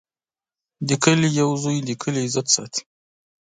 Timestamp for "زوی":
1.63-1.77